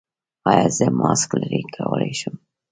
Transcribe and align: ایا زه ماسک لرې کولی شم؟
ایا 0.49 0.65
زه 0.77 0.85
ماسک 0.99 1.31
لرې 1.41 1.61
کولی 1.75 2.13
شم؟ 2.19 2.35